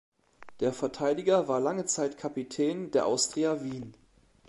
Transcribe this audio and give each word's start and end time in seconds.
Der 0.61 0.73
Verteidiger 0.73 1.47
war 1.47 1.59
lange 1.59 1.85
Zeit 1.85 2.17
Kapitän 2.17 2.89
der 2.89 3.05
Austria 3.05 3.61
Wien. 3.63 3.95